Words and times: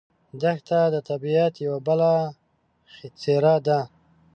دښته 0.41 0.79
د 0.93 0.95
طبیعت 1.09 1.53
یوه 1.65 1.79
بله 1.87 2.11
څېره 3.21 3.55
ده. 3.67 3.79